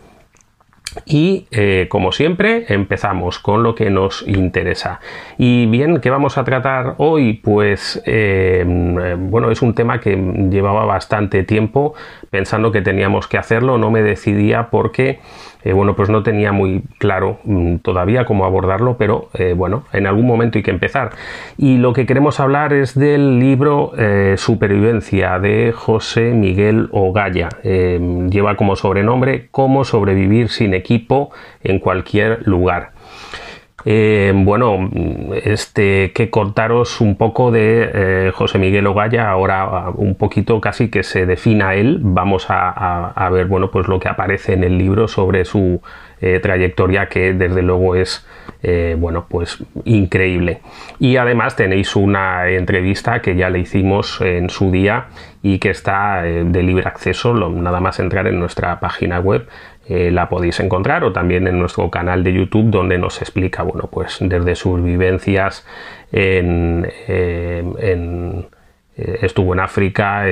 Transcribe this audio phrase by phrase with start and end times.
[1.05, 5.01] Y eh, como siempre, empezamos con lo que nos interesa.
[5.37, 7.35] Y bien, ¿qué vamos a tratar hoy?
[7.35, 8.65] Pues eh,
[9.19, 10.17] bueno, es un tema que
[10.51, 11.95] llevaba bastante tiempo
[12.31, 15.21] pensando que teníamos que hacerlo, no me decidía porque
[15.67, 20.07] eh, bueno, pues no tenía muy claro mm, todavía cómo abordarlo, pero eh, bueno, en
[20.07, 21.11] algún momento hay que empezar.
[21.59, 27.49] Y lo que queremos hablar es del libro eh, Supervivencia de José Miguel Ogaya.
[27.65, 31.33] lleva como sobrenombre Cómo sobrevivir sin equipo
[31.65, 32.93] en cualquier lugar.
[33.85, 34.91] Eh, bueno,
[35.45, 41.03] este, que contaros un poco de eh, José Miguel Ogaya, ahora un poquito casi que
[41.03, 41.99] se defina él.
[42.01, 45.81] Vamos a, ver, bueno, pues lo que aparece en el libro sobre su
[46.21, 48.27] eh, trayectoria, que desde luego es,
[48.99, 50.61] bueno, pues increíble.
[50.99, 55.07] Y además tenéis una entrevista que ya le hicimos en su día
[55.43, 59.47] y que está de libre acceso, nada más entrar en nuestra página web
[59.89, 63.89] eh, la podéis encontrar o también en nuestro canal de YouTube donde nos explica, bueno,
[63.89, 65.65] pues desde sus vivencias
[66.11, 67.65] en, eh,
[68.97, 70.25] eh, estuvo en África,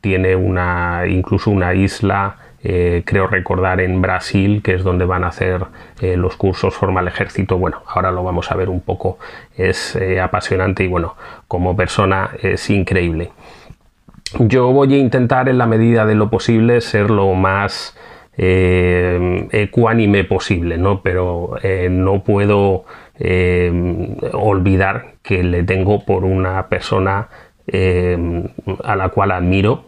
[0.00, 5.64] tiene una incluso una isla, creo recordar en Brasil, que es donde van a hacer
[6.00, 7.58] los cursos Forma al Ejército.
[7.58, 9.18] Bueno, ahora lo vamos a ver un poco,
[9.56, 11.16] es apasionante y bueno,
[11.48, 13.32] como persona es increíble.
[14.38, 17.96] Yo voy a intentar en la medida de lo posible ser lo más
[18.36, 21.02] eh, ecuánime posible, ¿no?
[21.02, 22.84] Pero eh, no puedo
[23.18, 27.28] eh, olvidar que le tengo por una persona
[28.84, 29.86] a la cual admiro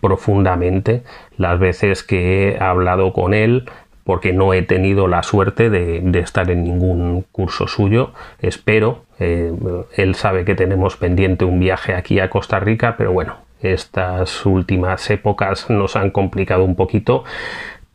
[0.00, 1.02] profundamente
[1.36, 3.68] las veces que he hablado con él
[4.04, 10.44] porque no he tenido la suerte de, estar en ningún curso suyo espero él sabe
[10.44, 15.96] que tenemos pendiente un viaje aquí a Costa Rica pero bueno estas últimas épocas nos
[15.96, 17.24] han complicado un poquito,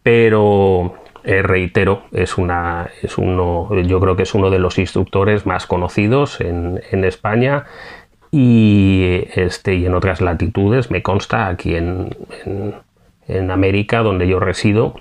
[0.03, 5.45] pero eh, reitero, es una, es uno, yo creo que es uno de los instructores
[5.45, 7.65] más conocidos en, España
[8.31, 12.15] y, este, y en otras latitudes, me consta, aquí en,
[13.27, 14.95] en América, donde yo resido,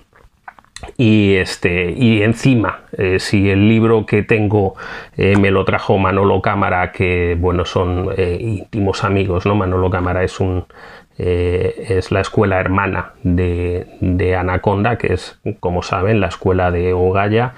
[1.01, 4.75] y este y encima eh, si el libro que tengo
[5.17, 10.25] eh, me lo trajo Manolo Cámara que bueno son eh, íntimos amigos no Manolo Cámara
[10.25, 10.67] es un
[11.21, 17.55] es la escuela hermana de, de, Anaconda que es como saben la escuela de Ogaya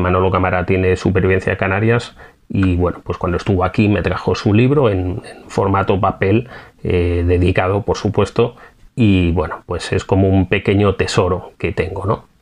[0.00, 2.16] Manolo Cámara tiene supervivencia Canarias
[2.48, 6.48] y bueno pues cuando estuvo aquí me trajo su libro en, en formato papel
[6.82, 8.56] dedicado por supuesto
[8.96, 12.35] y bueno pues es como un pequeño tesoro que tengo no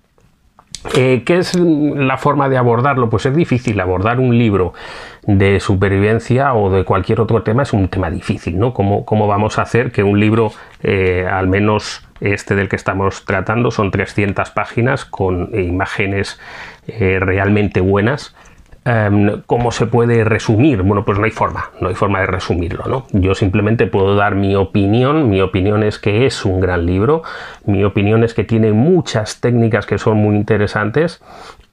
[0.92, 3.08] eh, ¿Qué es la forma de abordarlo?
[3.08, 4.74] Pues es difícil abordar un libro
[5.22, 8.74] de supervivencia o de cualquier otro tema, es un tema difícil, ¿no?
[8.74, 10.52] ¿Cómo, vamos a hacer que un libro,
[10.82, 16.38] eh, al menos este del que estamos tratando, son 300 páginas con imágenes
[16.86, 18.34] eh, realmente buenas,
[18.86, 20.82] Em, ¿Cómo se puede resumir?
[20.82, 23.06] Bueno, pues no hay forma, no hay forma de resumirlo, ¿no?
[23.12, 27.22] Yo simplemente puedo dar mi opinión, mi opinión es que es un gran libro,
[27.64, 31.22] mi opinión es que tiene muchas técnicas que son muy interesantes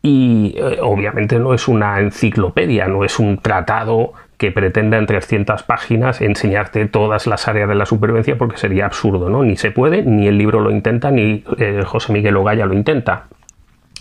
[0.01, 5.63] y eh, obviamente no es una enciclopedia, no es un tratado que pretenda en 300
[5.63, 9.43] páginas enseñarte todas las áreas de la supervivencia porque sería absurdo, ¿no?
[9.43, 13.25] Ni se puede, ni el libro lo intenta, ni eh, José Miguel Ogaya lo intenta.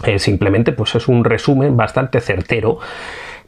[0.04, 2.78] Eh, simplemente pues es un resumen bastante certero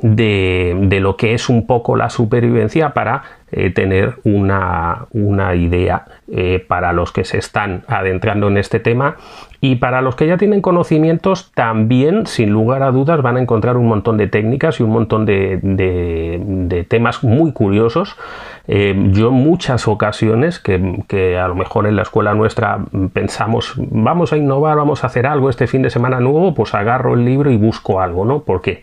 [0.02, 6.04] de, de, lo que es un poco la supervivencia para eh, tener una, una idea
[6.30, 9.16] eh, para los que se están adentrando en este tema
[9.64, 13.76] y para los que ya tienen conocimientos también sin lugar a dudas van a encontrar
[13.76, 18.16] un montón de técnicas y un montón de, de, temas muy curiosos.
[18.66, 22.80] Eh, yo muchas ocasiones que, que, a lo mejor en la escuela nuestra
[23.12, 27.14] pensamos vamos a innovar vamos a hacer algo este fin de semana nuevo pues agarro
[27.14, 28.82] el libro y busco algo no porque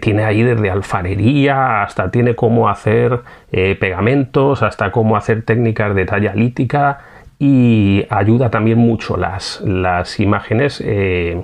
[0.00, 3.20] tiene ahí desde alfarería hasta tiene cómo hacer
[3.50, 6.98] pegamentos, hasta cómo hacer técnicas de talla lítica
[7.38, 11.42] y ayuda también mucho las, las imágenes, eh,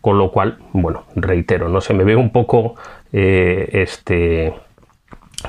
[0.00, 2.74] con lo cual, bueno, reitero, no se me ve un poco
[3.12, 4.54] eh, este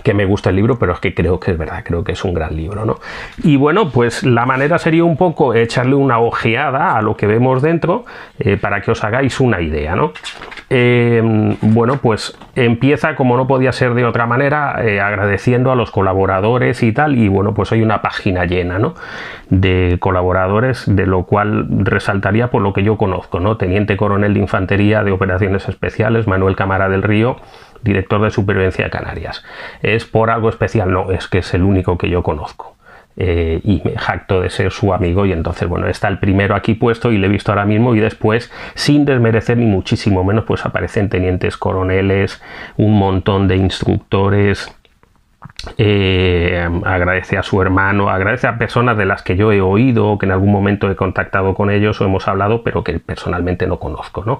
[0.01, 2.23] que me gusta el libro, pero es que creo que es verdad, creo que es
[2.23, 2.99] un gran libro, ¿no?
[3.43, 7.61] Y bueno, pues la manera sería un poco echarle una ojeada a lo que vemos
[7.61, 8.05] dentro
[8.39, 10.11] eh, para que os hagáis una idea, ¿no?
[10.69, 15.91] Eh, bueno, pues empieza como no podía ser de otra manera, eh, agradeciendo a los
[15.91, 18.93] colaboradores y tal, y bueno, pues hay una página llena, ¿no?
[19.49, 23.57] De colaboradores, de lo cual resaltaría por lo que yo conozco, ¿no?
[23.57, 27.37] Teniente Coronel de Infantería de Operaciones Especiales, Manuel Cámara del Río,
[27.83, 29.43] director de supervivencia de Canarias.
[29.81, 30.91] ¿Es por algo especial?
[30.91, 32.77] No, es que es el único que yo conozco.
[33.19, 36.75] Eh, y me jacto de ser su amigo y entonces bueno está el primero aquí
[36.75, 40.63] puesto y le he visto ahora mismo y después sin desmerecer ni muchísimo menos pues
[40.67, 42.39] aparecen tenientes coroneles
[42.75, 44.71] un montón de instructores
[45.77, 50.25] eh, agradece a su hermano, agradece a personas de las que yo he oído que
[50.25, 54.23] en algún momento he contactado con ellos o hemos hablado, pero que personalmente no conozco.
[54.25, 54.39] ¿no?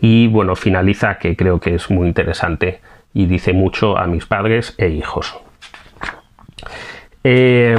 [0.00, 2.80] Y bueno, finaliza que creo que es muy interesante
[3.12, 5.36] y dice mucho a mis padres e hijos.
[7.24, 7.76] Eh,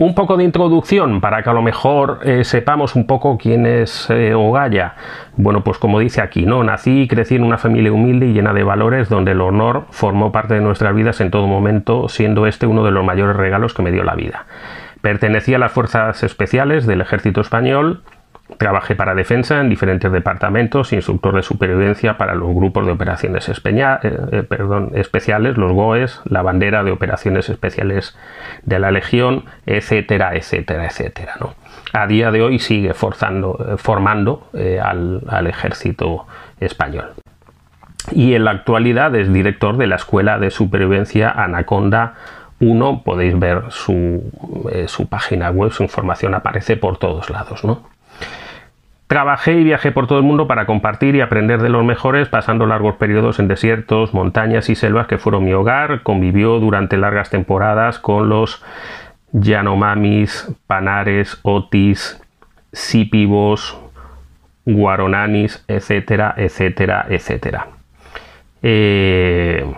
[0.00, 4.08] un poco de introducción para que a lo mejor eh, sepamos un poco quién es
[4.08, 4.94] eh, Ogaya.
[5.36, 6.64] Bueno, pues como dice aquí, ¿no?
[6.64, 10.32] Nací y crecí en una familia humilde y llena de valores donde el honor formó
[10.32, 13.82] parte de nuestras vidas en todo momento, siendo este uno de los mayores regalos que
[13.82, 14.46] me dio la vida.
[15.02, 18.00] Pertenecía a las fuerzas especiales del ejército español,
[18.58, 23.52] Trabajé para defensa en diferentes departamentos, instructor de supervivencia para los grupos de operaciones eh,
[24.02, 28.16] eh, especiales, los GOES, la bandera de operaciones especiales
[28.64, 31.34] de la Legión, etcétera, etcétera, etcétera.
[31.92, 34.48] A día de hoy sigue forzando, eh, formando
[34.82, 36.26] al, al ejército
[36.60, 37.12] español.
[38.12, 42.14] Y en la actualidad es director de la Escuela de Supervivencia Anaconda
[42.58, 43.02] 1.
[43.04, 44.32] Podéis ver su,
[44.86, 47.62] su página web, su información aparece por todos lados.
[47.64, 47.99] ¿no?
[49.10, 52.64] Trabajé y viajé por todo el mundo para compartir y aprender de los mejores, pasando
[52.64, 56.04] largos periodos en desiertos, montañas y selvas que fueron mi hogar.
[56.04, 58.62] Convivió durante largas temporadas con los
[59.32, 62.22] Yanomamis, Panares, Otis,
[62.72, 63.76] Sipibos,
[64.64, 67.66] Guaronanis, etcétera, etcétera, etcétera.
[68.62, 69.74] Eh,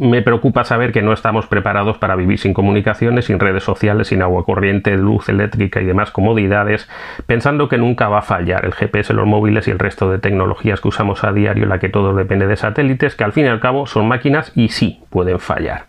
[0.00, 4.22] me preocupa saber que no estamos preparados para vivir sin comunicaciones, sin redes sociales, sin
[4.22, 6.88] agua corriente, luz eléctrica y demás comodidades,
[7.26, 10.80] pensando que nunca va a fallar el GPS, los móviles y el resto de tecnologías
[10.80, 13.60] que usamos a diario, la que todo depende de satélites, que al fin y al
[13.60, 15.84] cabo son máquinas y sí pueden fallar.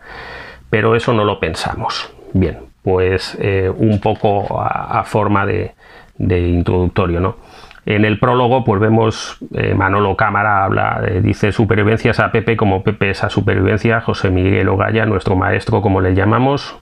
[0.68, 2.12] Pero eso no lo pensamos.
[2.34, 5.72] Bien, pues eh, un poco a, forma de,
[6.18, 7.36] de introductorio, ¿no?
[7.84, 12.84] En el prólogo, pues vemos eh, Manolo Cámara habla, eh, dice supervivencias a Pepe como
[12.84, 16.80] Pepe es a supervivencia, José Miguel Ogaya, nuestro maestro, como le llamamos,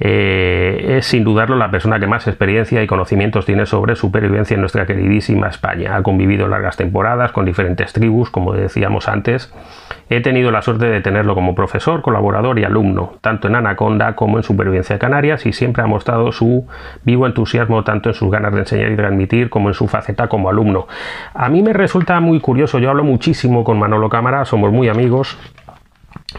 [0.00, 4.60] eh, es sin dudarlo la persona que más experiencia y conocimientos tiene sobre supervivencia en
[4.60, 5.94] nuestra queridísima España.
[5.94, 9.54] Ha convivido largas temporadas con diferentes tribus, como decíamos antes.
[10.08, 14.36] He tenido la suerte de tenerlo como profesor, colaborador y alumno, tanto en Anaconda como
[14.36, 16.66] en Supervivencia Canarias, y siempre ha mostrado su
[17.04, 20.48] vivo entusiasmo tanto en sus ganas de enseñar y transmitir como en su faceta como
[20.48, 20.86] alumno.
[21.32, 25.38] A mí me resulta muy curioso, yo hablo muchísimo con Manolo Cámara, somos muy amigos,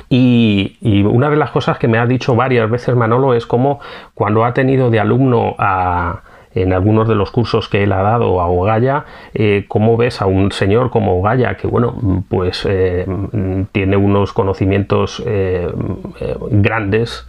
[0.10, 3.80] y, una de las cosas que me ha dicho varias veces Manolo es como
[4.14, 5.56] cuando ha tenido de alumno
[6.56, 10.26] en algunos de los cursos que él ha dado a Ogaya, eh, cómo ves a
[10.26, 13.06] un señor como Ogaya, que bueno, pues eh,
[13.72, 15.68] tiene unos conocimientos eh,
[16.50, 17.28] grandes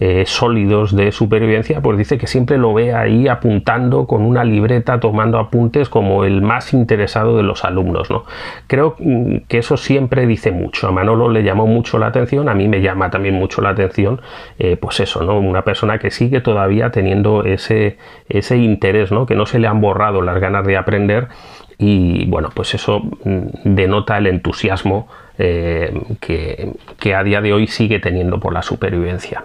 [0.00, 5.00] eh, sólidos de supervivencia, pues dice que siempre lo ve ahí apuntando con una libreta,
[5.00, 8.10] tomando apuntes como el más interesado de los alumnos.
[8.10, 8.24] ¿no?
[8.66, 10.88] Creo mm, que eso siempre dice mucho.
[10.88, 14.20] A Manolo le llamó mucho la atención, a mí me llama también mucho la atención,
[14.58, 15.38] eh, pues eso, ¿no?
[15.38, 19.26] Una persona que sigue todavía teniendo ese, ese interés, ¿no?
[19.26, 21.28] Que no se le han borrado las ganas de aprender
[21.76, 27.66] y bueno, pues eso mm, denota el entusiasmo eh, que, que a día de hoy
[27.68, 29.44] sigue teniendo por la supervivencia.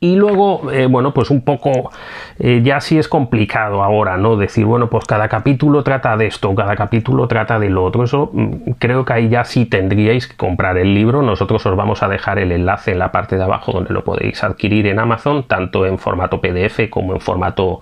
[0.00, 1.90] Y luego, eh, bueno, pues un poco,
[2.38, 4.36] eh, ya sí es complicado ahora, ¿no?
[4.36, 8.04] Decir, bueno, pues cada capítulo trata de esto, cada capítulo trata de lo otro.
[8.04, 11.22] Eso mm, creo que ahí ya sí tendríais que comprar el libro.
[11.22, 14.44] Nosotros os vamos a dejar el enlace en la parte de abajo donde lo podéis
[14.44, 17.80] adquirir en Amazon, tanto en formato PDF como en formato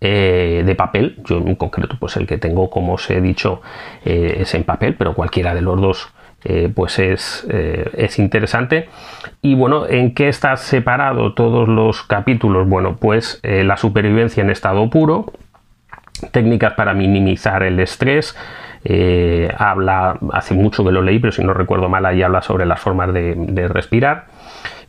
[0.00, 1.16] eh, de papel.
[1.24, 3.62] Yo en concreto, pues el que tengo, como os he dicho,
[4.04, 6.13] es en papel, pero cualquiera de los dos
[6.46, 8.90] eh, pues es, eh, es, interesante.
[9.40, 12.68] Y bueno, ¿en qué está separado todos los capítulos?
[12.68, 15.32] Bueno, pues eh, la supervivencia en estado puro,
[16.32, 18.36] técnicas para minimizar el estrés.
[19.56, 22.78] habla, hace mucho que lo leí, pero si no recuerdo mal, ahí habla sobre las
[22.78, 24.26] formas de, respirar.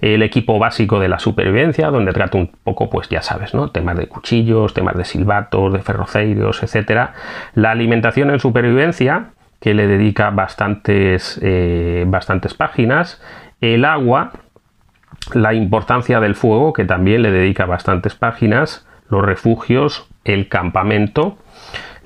[0.02, 3.72] el equipo básico de la supervivencia, donde trata un poco, pues ya sabes, ¿no?
[3.72, 7.14] Temas de cuchillos, temas de silbatos, de ferroceiros, etcétera.
[7.54, 13.22] La alimentación en supervivencia, que le dedica bastantes, eh, bastantes páginas.
[13.62, 14.32] El agua,
[15.34, 18.88] la importancia del fuego, que también le dedica bastantes páginas.
[19.10, 21.38] Los refugios, el campamento,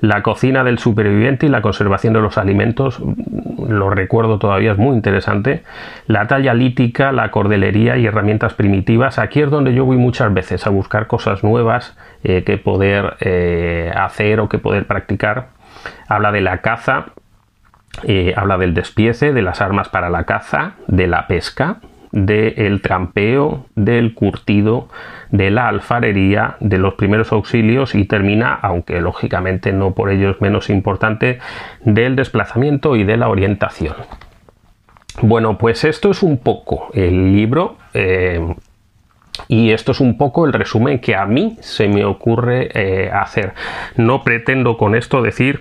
[0.00, 3.00] la cocina del superviviente y la conservación de los alimentos,
[3.68, 5.62] lo recuerdo todavía, es muy interesante.
[6.06, 9.18] La talla lítica, la cordelería y herramientas primitivas.
[9.18, 13.92] Aquí es donde yo voy muchas veces a buscar cosas nuevas eh, que poder eh,
[13.94, 15.48] hacer o que poder practicar.
[16.08, 17.06] Habla de la caza,
[18.04, 21.80] eh, habla del despiece, de las armas para la caza, de la pesca,
[22.12, 24.88] del trampeo, del curtido,
[25.30, 30.40] de la alfarería, de los primeros auxilios y termina, aunque lógicamente no por ello es
[30.40, 31.38] menos importante,
[31.84, 33.94] del desplazamiento y de la orientación.
[35.22, 38.54] Bueno, pues esto es un poco el libro eh,
[39.48, 43.52] y esto es un poco el resumen que a mí se me ocurre eh, hacer.
[43.96, 45.60] No pretendo con esto decir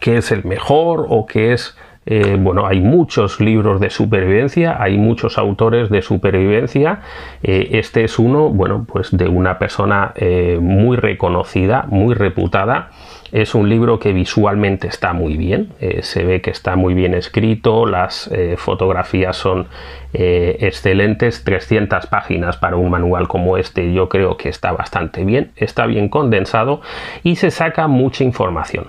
[0.00, 1.76] que es el mejor o que es
[2.10, 7.02] eh, bueno, hay muchos libros de supervivencia, hay muchos autores de supervivencia.
[7.42, 12.92] Eh, este es uno, bueno, pues de una persona eh, muy reconocida, muy reputada.
[13.30, 17.84] Es un libro que visualmente está muy bien, se ve que está muy bien escrito,
[17.84, 19.66] las fotografías son
[20.14, 25.84] excelentes, 300 páginas para un manual como este yo creo que está bastante bien, está
[25.84, 26.80] bien condensado
[27.22, 28.86] y se saca mucha información.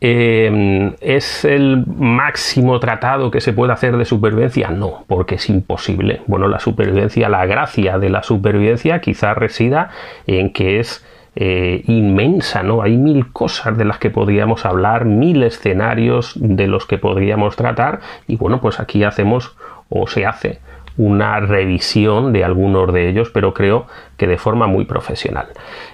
[0.00, 4.68] Em, ¿Es el máximo tratado que se puede hacer de supervivencia?
[4.68, 6.20] No, porque es imposible.
[6.26, 9.90] Bueno, la supervivencia, la gracia de la supervivencia quizás resida
[10.26, 12.82] en que es eh, inmensa, ¿no?
[12.82, 18.00] Hay mil cosas de las que podríamos hablar, mil escenarios de los que podríamos tratar
[18.26, 19.56] y bueno, pues aquí hacemos
[19.88, 20.60] o se hace
[20.96, 23.86] una revisión de algunos de ellos, pero creo
[24.16, 25.48] que de forma muy profesional.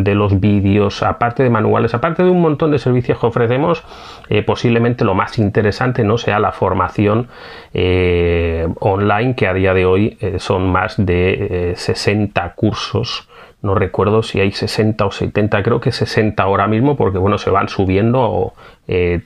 [0.03, 3.83] de los vídeos, aparte de manuales, aparte de un montón de servicios que ofrecemos,
[4.29, 7.29] eh, posiblemente lo más interesante no sea la formación
[7.73, 13.31] eh, online, que a día de hoy eh, son más de 60 cursos.
[13.63, 17.49] No recuerdo si hay 60 o 70, creo que 60 ahora mismo, porque bueno, se
[17.49, 18.53] van subiendo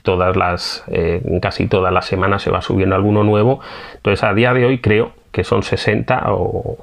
[0.03, 0.85] todas las,
[1.41, 3.59] casi todas las semanas se va subiendo alguno nuevo.
[3.93, 6.77] Entonces, a día de hoy creo que son 60 o,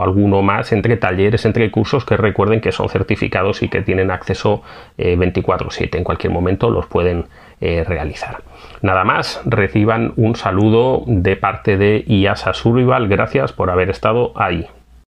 [0.00, 4.62] alguno más entre talleres, entre cursos que recuerden que son certificados y que tienen acceso
[4.96, 5.96] 24/7.
[5.96, 7.24] Eh, en cualquier momento los pueden
[7.60, 8.42] eh, realizar.
[8.82, 13.08] Nada más, reciban un saludo de parte de IASA Survival.
[13.08, 14.66] Gracias por haber estado ahí.